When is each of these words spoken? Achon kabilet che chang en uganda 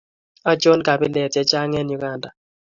Achon 0.51 0.79
kabilet 0.87 1.31
che 1.33 1.41
chang 1.49 1.73
en 1.79 1.93
uganda 1.95 2.29